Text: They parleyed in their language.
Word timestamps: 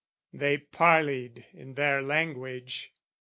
They 0.33 0.57
parleyed 0.57 1.45
in 1.53 1.75
their 1.75 2.01
language. 2.01 2.91